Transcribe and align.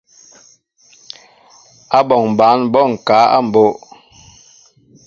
Áɓɔŋ 1.97 2.23
ɓăn 2.37 2.59
ɓɔ 2.71 2.81
ŋkă 2.93 3.17
a 3.35 3.37
mbóʼ. 3.47 3.73